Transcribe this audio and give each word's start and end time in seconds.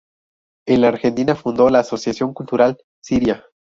En 0.65 0.81
la 0.81 0.87
Argentina 0.87 1.35
fundó 1.35 1.69
la 1.69 1.77
Asociación 1.81 2.33
Cultural 2.33 2.81
Siria. 3.03 3.45